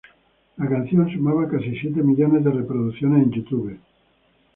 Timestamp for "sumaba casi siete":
1.13-2.01